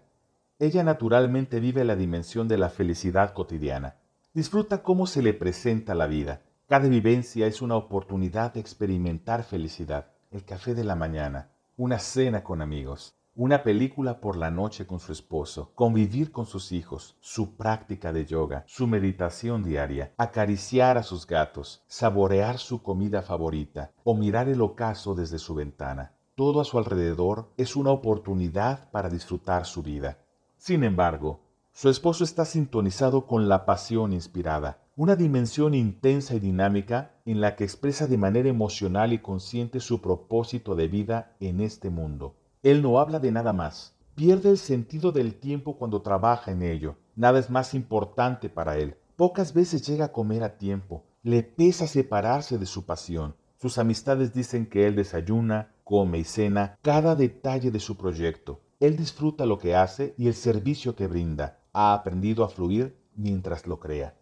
Ella 0.61 0.85
naturalmente 0.85 1.59
vive 1.59 1.85
la 1.85 1.97
dimensión 1.97 2.47
de 2.47 2.59
la 2.59 2.71
felicidad 2.71 3.33
cotidiana. 3.33 3.97
Disfruta 4.35 4.85
cómo 4.85 5.09
se 5.09 5.21
le 5.21 5.35
presenta 5.35 5.97
la 5.97 6.07
vida. 6.07 6.43
Cada 6.69 6.89
vivencia 6.89 7.49
es 7.49 7.61
una 7.61 7.75
oportunidad 7.75 8.55
de 8.55 8.61
experimentar 8.61 9.43
felicidad. 9.43 10.13
El 10.31 10.45
café 10.45 10.75
de 10.75 10.85
la 10.85 10.95
mañana, 10.95 11.51
una 11.77 11.99
cena 11.99 12.45
con 12.45 12.63
amigos, 12.63 13.17
una 13.35 13.65
película 13.65 14.21
por 14.21 14.37
la 14.37 14.53
noche 14.53 14.87
con 14.87 15.01
su 15.01 15.11
esposo, 15.11 15.73
convivir 15.75 16.31
con 16.31 16.47
sus 16.47 16.71
hijos, 16.71 17.17
su 17.19 17.57
práctica 17.57 18.13
de 18.13 18.25
yoga, 18.25 18.63
su 18.69 18.87
meditación 18.87 19.65
diaria, 19.65 20.13
acariciar 20.17 20.99
a 20.99 21.03
sus 21.03 21.27
gatos, 21.27 21.83
saborear 21.89 22.59
su 22.59 22.81
comida 22.81 23.23
favorita 23.23 23.91
o 24.05 24.15
mirar 24.15 24.49
el 24.49 24.61
ocaso 24.61 25.17
desde 25.17 25.41
su 25.41 25.57
ventana. 25.57 26.13
Todo 26.37 26.61
a 26.61 26.65
su 26.65 26.79
alrededor 26.79 27.51
es 27.57 27.75
una 27.75 27.91
oportunidad 27.91 28.89
para 28.93 29.09
disfrutar 29.09 29.67
su 29.67 29.83
vida. 29.83 30.19
Sin 30.67 30.83
embargo, 30.83 31.41
su 31.73 31.91
esposo 31.91 32.25
está 32.25 32.47
sintonizado 32.47 33.27
con 33.27 33.51
la 33.51 33.67
pasión 33.67 34.15
inspirada, 34.15 34.79
una 34.97 35.15
dimensión 35.15 35.75
intensa 35.75 36.35
y 36.37 36.41
dinámica 36.41 37.11
en 37.27 37.43
la 37.43 37.55
que 37.55 37.65
expresa 37.65 38.07
de 38.07 38.17
manera 38.17 38.49
emocional 38.49 39.13
y 39.13 39.19
consciente 39.19 39.79
su 39.79 40.01
propósito 40.01 40.75
de 40.75 40.89
vida 40.89 41.37
en 41.39 41.61
este 41.61 41.91
mundo. 41.91 42.37
Él 42.63 42.81
no 42.81 42.99
habla 42.99 43.21
de 43.21 43.31
nada 43.31 43.53
más. 43.53 43.93
Pierde 44.15 44.49
el 44.49 44.57
sentido 44.57 45.13
del 45.13 45.35
tiempo 45.35 45.77
cuando 45.77 46.01
trabaja 46.01 46.51
en 46.51 46.63
ello. 46.63 46.97
Nada 47.15 47.41
es 47.41 47.51
más 47.51 47.75
importante 47.75 48.49
para 48.49 48.79
él. 48.79 48.97
Pocas 49.17 49.53
veces 49.53 49.87
llega 49.87 50.07
a 50.07 50.13
comer 50.13 50.43
a 50.45 50.57
tiempo. 50.57 51.05
Le 51.23 51.43
pesa 51.43 51.87
separarse 51.87 52.57
de 52.57 52.65
su 52.65 52.87
pasión. 52.87 53.35
Sus 53.61 53.77
amistades 53.77 54.33
dicen 54.33 54.65
que 54.65 54.87
él 54.87 54.97
desayuna, 54.97 55.75
come 55.85 56.21
y 56.21 56.25
cena 56.25 56.79
cada 56.81 57.17
detalle 57.17 57.71
de 57.71 57.81
su 57.81 57.99
proyecto. 57.99 58.61
Él 58.81 58.97
disfruta 58.97 59.47
lo 59.47 59.59
que 59.59 59.75
hace 59.75 60.15
y 60.19 60.29
el 60.29 60.35
servicio 60.35 60.95
que 60.95 61.07
brinda. 61.07 61.59
Ha 61.73 61.95
aprendido 61.95 62.45
a 62.45 62.49
fluir 62.49 62.97
mientras 63.15 63.67
lo 63.67 63.81
crea. 63.81 64.15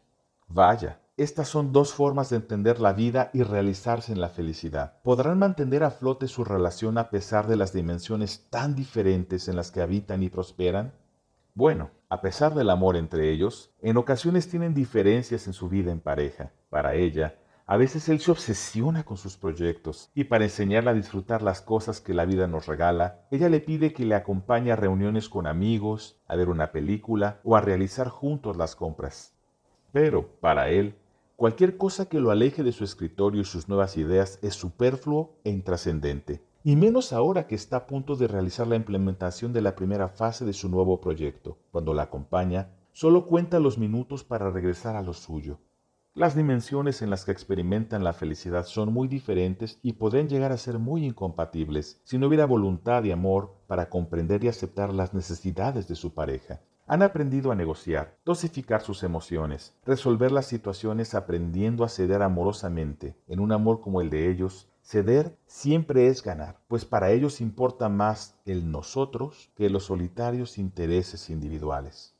Vaya, 0.49 1.01
estas 1.17 1.49
son 1.49 1.73
dos 1.73 1.93
formas 1.93 2.31
de 2.31 2.37
entender 2.37 2.81
la 2.81 2.93
vida 2.93 3.31
y 3.35 3.43
realizarse 3.43 4.13
en 4.13 4.21
la 4.21 4.29
felicidad. 4.29 5.01
¿Podrán 5.03 5.39
mantener 5.39 5.85
a 5.85 5.91
flote 5.91 6.27
su 6.27 6.45
relación 6.45 6.97
a 6.99 7.11
pesar 7.11 7.47
de 7.47 7.57
las 7.57 7.73
dimensiones 7.73 8.49
tan 8.51 8.75
diferentes 8.75 9.49
en 9.49 9.57
las 9.57 9.71
que 9.71 9.83
habitan 9.83 10.23
y 10.23 10.31
prosperan? 10.31 10.95
Bueno, 11.55 11.91
a 12.09 12.23
pesar 12.23 12.55
del 12.55 12.71
amor 12.71 12.97
entre 12.97 13.31
ellos, 13.31 13.75
en 13.83 13.99
ocasiones 13.99 14.49
tienen 14.49 14.73
diferencias 14.73 15.47
en 15.47 15.53
su 15.53 15.69
vida 15.69 15.93
en 15.93 16.01
pareja. 16.01 16.53
Para 16.71 16.95
ella, 16.95 17.35
a 17.67 17.77
veces 17.77 18.09
él 18.09 18.21
se 18.21 18.31
obsesiona 18.31 19.05
con 19.05 19.17
sus 19.17 19.37
proyectos 19.37 20.11
y 20.15 20.25
para 20.25 20.45
enseñarle 20.45 20.91
a 20.91 20.95
disfrutar 20.95 21.43
las 21.43 21.61
cosas 21.61 22.01
que 22.01 22.15
la 22.15 22.25
vida 22.25 22.47
nos 22.47 22.67
regala, 22.67 23.27
ella 23.31 23.49
le 23.49 23.61
pide 23.61 23.93
que 23.93 24.05
le 24.05 24.15
acompañe 24.15 24.73
a 24.73 24.77
reuniones 24.77 25.29
con 25.29 25.47
amigos, 25.47 26.21
a 26.27 26.37
ver 26.37 26.49
una 26.49 26.73
película 26.73 27.41
o 27.45 27.57
a 27.57 27.61
realizar 27.61 28.09
juntos 28.09 28.57
las 28.57 28.77
compras. 28.77 29.35
Pero, 29.93 30.27
para 30.41 30.71
él, 30.71 30.97
Cualquier 31.43 31.77
cosa 31.77 32.09
que 32.09 32.21
lo 32.21 32.31
aleje 32.31 32.63
de 32.63 32.71
su 32.71 32.85
escritorio 32.85 33.41
y 33.41 33.45
sus 33.45 33.69
nuevas 33.69 33.97
ideas 33.97 34.39
es 34.43 34.55
superfluo 34.55 35.35
e 35.43 35.51
intrascendente, 35.51 36.41
y 36.63 36.77
menos 36.77 37.13
ahora 37.13 37.49
que 37.49 37.57
está 37.57 37.79
a 37.79 37.87
punto 37.89 38.15
de 38.15 38.29
realizar 38.29 38.69
la 38.69 38.77
implementación 38.77 39.53
de 39.53 39.61
la 39.61 39.75
primera 39.75 40.09
fase 40.09 40.45
de 40.45 40.53
su 40.53 40.69
nuevo 40.69 41.01
proyecto. 41.01 41.59
Cuando 41.73 41.95
la 41.95 42.05
acompaña, 42.05 42.69
solo 42.93 43.27
cuenta 43.27 43.59
los 43.59 43.77
minutos 43.77 44.23
para 44.23 44.53
regresar 44.53 44.95
a 44.95 45.03
lo 45.03 45.15
suyo. 45.15 45.59
Las 46.15 46.37
dimensiones 46.37 47.01
en 47.01 47.09
las 47.09 47.25
que 47.25 47.33
experimentan 47.33 48.05
la 48.05 48.13
felicidad 48.13 48.67
son 48.67 48.93
muy 48.93 49.09
diferentes 49.09 49.79
y 49.83 49.95
pueden 49.95 50.29
llegar 50.29 50.53
a 50.53 50.59
ser 50.59 50.79
muy 50.79 51.07
incompatibles 51.07 52.03
si 52.05 52.19
no 52.19 52.27
hubiera 52.27 52.45
voluntad 52.45 53.03
y 53.05 53.13
amor 53.13 53.55
para 53.67 53.89
comprender 53.89 54.45
y 54.45 54.49
aceptar 54.49 54.93
las 54.93 55.15
necesidades 55.15 55.89
de 55.89 55.95
su 55.95 56.13
pareja. 56.13 56.61
Han 56.87 57.03
aprendido 57.03 57.51
a 57.51 57.55
negociar, 57.55 58.19
dosificar 58.27 58.83
sus 58.83 59.03
emociones, 59.05 59.73
resolver 59.87 60.33
las 60.33 60.45
situaciones 60.45 61.15
aprendiendo 61.15 61.83
a 61.83 61.89
ceder 61.89 62.21
amorosamente. 62.21 63.17
En 63.27 63.41
un 63.41 63.51
amor 63.51 63.81
como 63.81 64.03
el 64.03 64.11
de 64.11 64.31
ellos, 64.31 64.69
ceder 64.83 65.39
siempre 65.47 66.09
es 66.09 66.23
ganar, 66.23 66.61
pues 66.69 66.85
para 66.85 67.11
ellos 67.11 67.41
importa 67.41 67.89
más 67.89 68.37
el 68.45 68.71
nosotros 68.71 69.51
que 69.57 69.71
los 69.71 69.85
solitarios 69.85 70.59
intereses 70.59 71.31
individuales. 71.31 72.12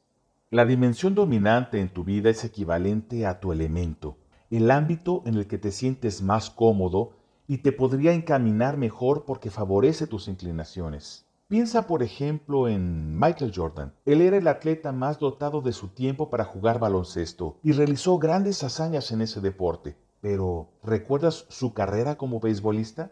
La 0.53 0.67
dimensión 0.67 1.15
dominante 1.15 1.81
en 1.81 1.89
tu 1.89 2.05
vida 2.05 2.29
es 2.29 2.45
equivalente 2.45 3.25
a 3.25 3.41
tu 3.41 3.53
elemento, 3.53 4.19
el 4.51 4.71
ámbito 4.71 5.23
en 5.25 5.37
el 5.37 5.47
que 5.47 5.57
te 5.57 5.73
sientes 5.73 6.21
más 6.21 6.51
cómodo 6.51 7.13
y 7.49 7.63
te 7.63 7.73
podría 7.73 8.13
encaminar 8.13 8.77
mejor 8.77 9.25
porque 9.25 9.49
favorece 9.49 10.07
tus 10.07 10.29
inclinaciones. 10.29 11.25
Piensa, 11.49 11.87
por 11.87 12.03
ejemplo, 12.03 12.69
en 12.69 13.19
Michael 13.19 13.55
Jordan. 13.57 13.95
Él 14.05 14.21
era 14.21 14.37
el 14.37 14.47
atleta 14.47 14.93
más 14.93 15.19
dotado 15.19 15.63
de 15.63 15.73
su 15.73 15.89
tiempo 15.89 16.29
para 16.29 16.45
jugar 16.45 16.79
baloncesto 16.79 17.57
y 17.63 17.73
realizó 17.73 18.19
grandes 18.19 18.63
hazañas 18.63 19.11
en 19.11 19.23
ese 19.23 19.41
deporte. 19.41 19.97
Pero, 20.21 20.69
¿recuerdas 20.83 21.47
su 21.49 21.73
carrera 21.73 22.19
como 22.19 22.41
beisbolista? 22.41 23.11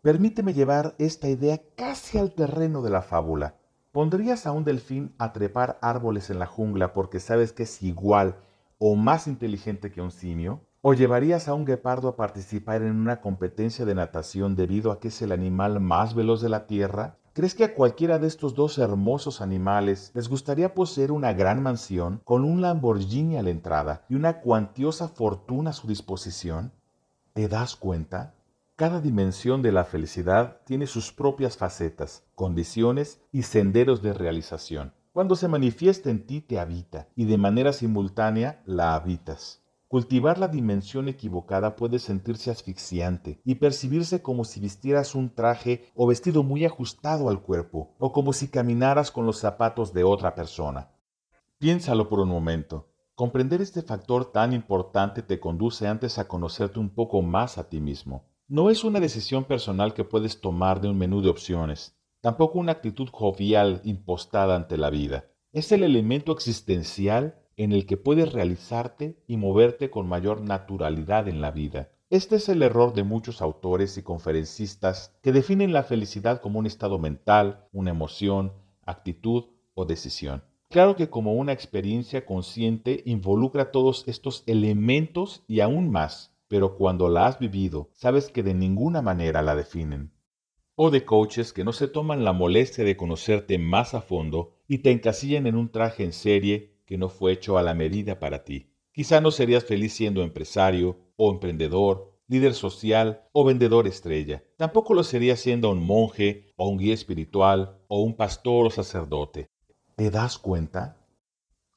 Permíteme 0.00 0.54
llevar 0.54 0.94
esta 0.98 1.28
idea 1.28 1.60
casi 1.74 2.18
al 2.18 2.34
terreno 2.34 2.82
de 2.82 2.90
la 2.90 3.02
fábula. 3.02 3.56
¿Pondrías 3.98 4.46
a 4.46 4.52
un 4.52 4.62
delfín 4.62 5.12
a 5.18 5.32
trepar 5.32 5.76
árboles 5.82 6.30
en 6.30 6.38
la 6.38 6.46
jungla 6.46 6.92
porque 6.92 7.18
sabes 7.18 7.52
que 7.52 7.64
es 7.64 7.82
igual 7.82 8.36
o 8.78 8.94
más 8.94 9.26
inteligente 9.26 9.90
que 9.90 10.00
un 10.00 10.12
simio? 10.12 10.60
¿O 10.82 10.94
llevarías 10.94 11.48
a 11.48 11.54
un 11.54 11.64
guepardo 11.64 12.06
a 12.06 12.14
participar 12.14 12.82
en 12.82 12.94
una 12.94 13.20
competencia 13.20 13.84
de 13.84 13.96
natación 13.96 14.54
debido 14.54 14.92
a 14.92 15.00
que 15.00 15.08
es 15.08 15.20
el 15.20 15.32
animal 15.32 15.80
más 15.80 16.14
veloz 16.14 16.40
de 16.40 16.48
la 16.48 16.68
Tierra? 16.68 17.16
¿Crees 17.32 17.56
que 17.56 17.64
a 17.64 17.74
cualquiera 17.74 18.20
de 18.20 18.28
estos 18.28 18.54
dos 18.54 18.78
hermosos 18.78 19.40
animales 19.40 20.12
les 20.14 20.28
gustaría 20.28 20.74
poseer 20.74 21.10
una 21.10 21.32
gran 21.32 21.60
mansión 21.60 22.20
con 22.22 22.44
un 22.44 22.62
Lamborghini 22.62 23.36
a 23.36 23.42
la 23.42 23.50
entrada 23.50 24.04
y 24.08 24.14
una 24.14 24.42
cuantiosa 24.42 25.08
fortuna 25.08 25.70
a 25.70 25.72
su 25.72 25.88
disposición? 25.88 26.70
¿Te 27.32 27.48
das 27.48 27.74
cuenta? 27.74 28.37
Cada 28.78 29.00
dimensión 29.00 29.60
de 29.60 29.72
la 29.72 29.84
felicidad 29.84 30.60
tiene 30.64 30.86
sus 30.86 31.12
propias 31.12 31.56
facetas, 31.56 32.22
condiciones 32.36 33.20
y 33.32 33.42
senderos 33.42 34.02
de 34.02 34.12
realización. 34.12 34.94
Cuando 35.12 35.34
se 35.34 35.48
manifiesta 35.48 36.10
en 36.10 36.24
ti 36.24 36.40
te 36.40 36.60
habita 36.60 37.08
y 37.16 37.24
de 37.24 37.38
manera 37.38 37.72
simultánea 37.72 38.62
la 38.66 38.94
habitas. 38.94 39.64
Cultivar 39.88 40.38
la 40.38 40.46
dimensión 40.46 41.08
equivocada 41.08 41.74
puede 41.74 41.98
sentirse 41.98 42.52
asfixiante 42.52 43.40
y 43.44 43.56
percibirse 43.56 44.22
como 44.22 44.44
si 44.44 44.60
vistieras 44.60 45.16
un 45.16 45.34
traje 45.34 45.90
o 45.96 46.06
vestido 46.06 46.44
muy 46.44 46.64
ajustado 46.64 47.30
al 47.30 47.42
cuerpo, 47.42 47.96
o 47.98 48.12
como 48.12 48.32
si 48.32 48.46
caminaras 48.46 49.10
con 49.10 49.26
los 49.26 49.38
zapatos 49.38 49.92
de 49.92 50.04
otra 50.04 50.36
persona. 50.36 50.92
Piénsalo 51.58 52.08
por 52.08 52.20
un 52.20 52.28
momento. 52.28 52.86
Comprender 53.16 53.60
este 53.60 53.82
factor 53.82 54.30
tan 54.30 54.52
importante 54.52 55.22
te 55.22 55.40
conduce 55.40 55.88
antes 55.88 56.16
a 56.20 56.28
conocerte 56.28 56.78
un 56.78 56.90
poco 56.90 57.22
más 57.22 57.58
a 57.58 57.68
ti 57.68 57.80
mismo. 57.80 58.27
No 58.50 58.70
es 58.70 58.82
una 58.82 58.98
decisión 58.98 59.44
personal 59.44 59.92
que 59.92 60.04
puedes 60.04 60.40
tomar 60.40 60.80
de 60.80 60.88
un 60.88 60.96
menú 60.96 61.20
de 61.20 61.28
opciones, 61.28 61.98
tampoco 62.22 62.58
una 62.58 62.72
actitud 62.72 63.06
jovial 63.12 63.82
impostada 63.84 64.56
ante 64.56 64.78
la 64.78 64.88
vida. 64.88 65.26
Es 65.52 65.70
el 65.70 65.82
elemento 65.82 66.32
existencial 66.32 67.42
en 67.58 67.72
el 67.72 67.84
que 67.84 67.98
puedes 67.98 68.32
realizarte 68.32 69.22
y 69.26 69.36
moverte 69.36 69.90
con 69.90 70.08
mayor 70.08 70.40
naturalidad 70.40 71.28
en 71.28 71.42
la 71.42 71.50
vida. 71.50 71.90
Este 72.08 72.36
es 72.36 72.48
el 72.48 72.62
error 72.62 72.94
de 72.94 73.02
muchos 73.02 73.42
autores 73.42 73.98
y 73.98 74.02
conferencistas 74.02 75.14
que 75.20 75.32
definen 75.32 75.74
la 75.74 75.82
felicidad 75.82 76.40
como 76.40 76.58
un 76.58 76.64
estado 76.64 76.98
mental, 76.98 77.66
una 77.74 77.90
emoción, 77.90 78.54
actitud 78.86 79.44
o 79.74 79.84
decisión. 79.84 80.42
Claro 80.70 80.96
que 80.96 81.10
como 81.10 81.34
una 81.34 81.52
experiencia 81.52 82.24
consciente 82.24 83.02
involucra 83.04 83.72
todos 83.72 84.08
estos 84.08 84.42
elementos 84.46 85.44
y 85.46 85.60
aún 85.60 85.90
más, 85.90 86.34
pero 86.48 86.76
cuando 86.76 87.08
la 87.08 87.26
has 87.26 87.38
vivido, 87.38 87.90
sabes 87.92 88.30
que 88.30 88.42
de 88.42 88.54
ninguna 88.54 89.02
manera 89.02 89.42
la 89.42 89.54
definen. 89.54 90.12
O 90.74 90.90
de 90.90 91.04
coaches 91.04 91.52
que 91.52 91.64
no 91.64 91.72
se 91.72 91.88
toman 91.88 92.24
la 92.24 92.32
molestia 92.32 92.84
de 92.84 92.96
conocerte 92.96 93.58
más 93.58 93.94
a 93.94 94.00
fondo 94.00 94.56
y 94.66 94.78
te 94.78 94.90
encasillan 94.90 95.46
en 95.46 95.56
un 95.56 95.70
traje 95.70 96.04
en 96.04 96.12
serie 96.12 96.78
que 96.86 96.98
no 96.98 97.08
fue 97.08 97.32
hecho 97.32 97.58
a 97.58 97.62
la 97.62 97.74
medida 97.74 98.18
para 98.18 98.44
ti. 98.44 98.72
Quizá 98.92 99.20
no 99.20 99.30
serías 99.30 99.64
feliz 99.64 99.92
siendo 99.92 100.22
empresario 100.22 100.96
o 101.16 101.30
emprendedor, 101.30 102.18
líder 102.28 102.54
social 102.54 103.28
o 103.32 103.44
vendedor 103.44 103.86
estrella. 103.86 104.44
Tampoco 104.56 104.94
lo 104.94 105.02
serías 105.02 105.40
siendo 105.40 105.70
un 105.70 105.84
monje 105.84 106.52
o 106.56 106.68
un 106.68 106.78
guía 106.78 106.94
espiritual 106.94 107.78
o 107.88 108.02
un 108.02 108.16
pastor 108.16 108.66
o 108.66 108.70
sacerdote. 108.70 109.50
¿Te 109.96 110.10
das 110.10 110.38
cuenta? 110.38 110.96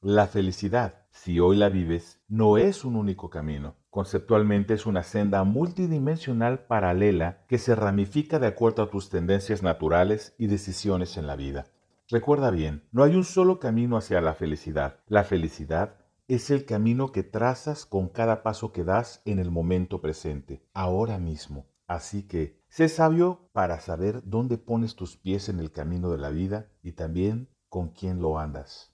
La 0.00 0.26
felicidad, 0.26 1.06
si 1.10 1.40
hoy 1.40 1.56
la 1.56 1.68
vives, 1.68 2.20
no 2.28 2.56
es 2.56 2.84
un 2.84 2.96
único 2.96 3.30
camino. 3.30 3.76
Conceptualmente 3.92 4.72
es 4.72 4.86
una 4.86 5.02
senda 5.02 5.44
multidimensional 5.44 6.60
paralela 6.60 7.44
que 7.46 7.58
se 7.58 7.74
ramifica 7.74 8.38
de 8.38 8.46
acuerdo 8.46 8.82
a 8.82 8.88
tus 8.88 9.10
tendencias 9.10 9.62
naturales 9.62 10.34
y 10.38 10.46
decisiones 10.46 11.18
en 11.18 11.26
la 11.26 11.36
vida. 11.36 11.66
Recuerda 12.08 12.50
bien, 12.50 12.88
no 12.90 13.02
hay 13.02 13.14
un 13.14 13.24
solo 13.24 13.58
camino 13.58 13.98
hacia 13.98 14.22
la 14.22 14.32
felicidad. 14.32 15.00
La 15.08 15.24
felicidad 15.24 15.96
es 16.26 16.50
el 16.50 16.64
camino 16.64 17.12
que 17.12 17.22
trazas 17.22 17.84
con 17.84 18.08
cada 18.08 18.42
paso 18.42 18.72
que 18.72 18.82
das 18.82 19.20
en 19.26 19.38
el 19.38 19.50
momento 19.50 20.00
presente, 20.00 20.66
ahora 20.72 21.18
mismo. 21.18 21.66
Así 21.86 22.22
que, 22.22 22.62
sé 22.70 22.88
sabio 22.88 23.50
para 23.52 23.78
saber 23.78 24.22
dónde 24.24 24.56
pones 24.56 24.96
tus 24.96 25.18
pies 25.18 25.50
en 25.50 25.60
el 25.60 25.70
camino 25.70 26.10
de 26.10 26.16
la 26.16 26.30
vida 26.30 26.70
y 26.82 26.92
también 26.92 27.50
con 27.68 27.90
quién 27.90 28.22
lo 28.22 28.38
andas. 28.38 28.90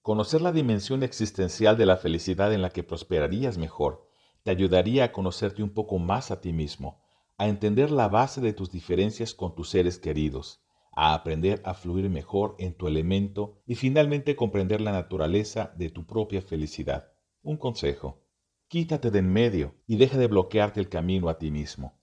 Conocer 0.00 0.40
la 0.40 0.52
dimensión 0.52 1.02
existencial 1.02 1.76
de 1.76 1.84
la 1.84 1.98
felicidad 1.98 2.54
en 2.54 2.62
la 2.62 2.70
que 2.70 2.84
prosperarías 2.84 3.58
mejor 3.58 4.13
te 4.44 4.50
ayudaría 4.50 5.04
a 5.04 5.12
conocerte 5.12 5.62
un 5.62 5.70
poco 5.70 5.98
más 5.98 6.30
a 6.30 6.40
ti 6.40 6.52
mismo, 6.52 7.00
a 7.38 7.48
entender 7.48 7.90
la 7.90 8.08
base 8.08 8.40
de 8.42 8.52
tus 8.52 8.70
diferencias 8.70 9.34
con 9.34 9.54
tus 9.54 9.70
seres 9.70 9.98
queridos, 9.98 10.62
a 10.94 11.14
aprender 11.14 11.62
a 11.64 11.72
fluir 11.72 12.08
mejor 12.10 12.54
en 12.58 12.74
tu 12.74 12.86
elemento 12.86 13.62
y 13.66 13.74
finalmente 13.74 14.36
comprender 14.36 14.82
la 14.82 14.92
naturaleza 14.92 15.72
de 15.76 15.88
tu 15.88 16.06
propia 16.06 16.42
felicidad. 16.42 17.10
Un 17.42 17.56
consejo. 17.56 18.22
Quítate 18.68 19.10
de 19.10 19.20
en 19.20 19.32
medio 19.32 19.74
y 19.86 19.96
deja 19.96 20.18
de 20.18 20.26
bloquearte 20.26 20.78
el 20.78 20.90
camino 20.90 21.28
a 21.30 21.38
ti 21.38 21.50
mismo. 21.50 21.98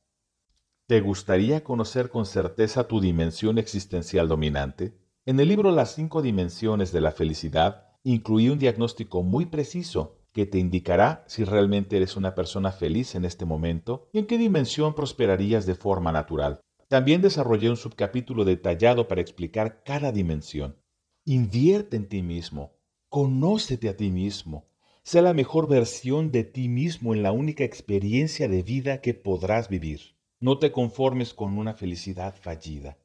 ¿Te 0.87 0.99
gustaría 0.99 1.63
conocer 1.63 2.09
con 2.09 2.25
certeza 2.25 2.87
tu 2.87 2.99
dimensión 2.99 3.59
existencial 3.59 4.27
dominante? 4.27 4.97
En 5.25 5.39
el 5.39 5.47
libro 5.47 5.71
Las 5.71 5.93
cinco 5.93 6.23
dimensiones 6.23 6.91
de 6.91 7.01
la 7.01 7.11
felicidad 7.11 7.87
incluí 8.03 8.49
un 8.49 8.57
diagnóstico 8.57 9.21
muy 9.21 9.45
preciso 9.45 10.20
que 10.33 10.45
te 10.45 10.57
indicará 10.57 11.23
si 11.27 11.43
realmente 11.43 11.97
eres 11.97 12.15
una 12.15 12.35
persona 12.35 12.71
feliz 12.71 13.15
en 13.15 13.25
este 13.25 13.45
momento 13.45 14.07
y 14.13 14.19
en 14.19 14.27
qué 14.27 14.37
dimensión 14.37 14.95
prosperarías 14.95 15.65
de 15.65 15.75
forma 15.75 16.11
natural. 16.11 16.61
También 16.87 17.21
desarrollé 17.21 17.69
un 17.69 17.77
subcapítulo 17.77 18.43
detallado 18.43 19.07
para 19.07 19.21
explicar 19.21 19.83
cada 19.83 20.11
dimensión. 20.11 20.77
Invierte 21.25 21.97
en 21.97 22.07
ti 22.07 22.21
mismo, 22.21 22.73
conócete 23.09 23.89
a 23.89 23.95
ti 23.95 24.09
mismo, 24.09 24.67
sé 25.03 25.21
la 25.21 25.33
mejor 25.33 25.67
versión 25.69 26.31
de 26.31 26.43
ti 26.43 26.67
mismo 26.67 27.13
en 27.13 27.23
la 27.23 27.31
única 27.31 27.63
experiencia 27.63 28.47
de 28.47 28.63
vida 28.63 29.01
que 29.01 29.13
podrás 29.13 29.69
vivir. 29.69 30.17
No 30.39 30.59
te 30.59 30.71
conformes 30.71 31.33
con 31.33 31.57
una 31.57 31.73
felicidad 31.73 32.35
fallida. 32.35 32.97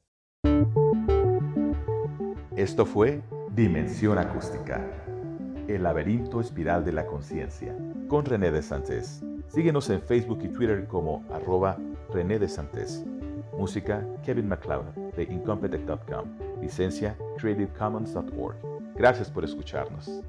Esto 2.56 2.86
fue 2.86 3.22
Dimensión 3.54 4.18
Acústica 4.18 5.05
el 5.68 5.82
laberinto 5.82 6.40
espiral 6.40 6.84
de 6.84 6.92
la 6.92 7.06
conciencia, 7.06 7.76
con 8.08 8.24
René 8.24 8.50
de 8.50 8.62
Santés. 8.62 9.22
Síguenos 9.48 9.88
en 9.90 10.00
Facebook 10.02 10.40
y 10.42 10.48
Twitter 10.48 10.86
como 10.86 11.24
arroba 11.32 11.78
René 12.12 12.38
de 12.38 12.48
Santés. 12.48 13.04
Música 13.56 14.06
Kevin 14.24 14.48
MacLeod 14.48 15.14
de 15.16 15.22
Incompetech.com. 15.24 16.60
Licencia 16.60 17.16
CreativeCommons.org. 17.38 18.56
Gracias 18.96 19.30
por 19.30 19.44
escucharnos. 19.44 20.22